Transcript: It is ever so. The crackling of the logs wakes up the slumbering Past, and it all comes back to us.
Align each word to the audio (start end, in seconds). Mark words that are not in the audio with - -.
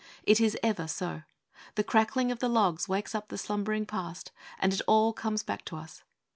It 0.23 0.41
is 0.41 0.57
ever 0.63 0.87
so. 0.87 1.21
The 1.75 1.83
crackling 1.83 2.31
of 2.31 2.39
the 2.39 2.49
logs 2.49 2.89
wakes 2.89 3.13
up 3.13 3.27
the 3.27 3.37
slumbering 3.37 3.85
Past, 3.85 4.31
and 4.57 4.73
it 4.73 4.81
all 4.87 5.13
comes 5.13 5.43
back 5.43 5.63
to 5.65 5.75
us. 5.75 6.01